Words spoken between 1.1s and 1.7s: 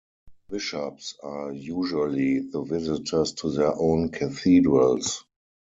are